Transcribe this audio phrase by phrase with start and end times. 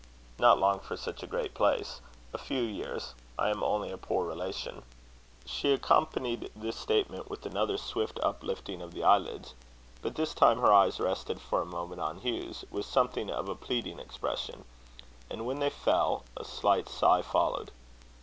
[0.39, 2.01] "Not long for such a great place.
[2.33, 3.13] A few years.
[3.37, 4.81] I am only a poor relation."
[5.45, 9.53] She accompanied this statement with another swift uplifting of the eyelids.
[10.01, 13.53] But this time her eyes rested for a moment on Hugh's, with something of a
[13.53, 14.65] pleading expression;
[15.29, 17.69] and when they fell, a slight sigh followed.